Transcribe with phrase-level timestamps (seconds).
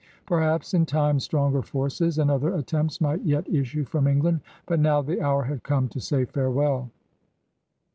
[0.25, 4.41] Perhaps in time stronger forces and other attempts might yet issue from En^and.
[4.65, 6.89] But now the hour had come to say farewell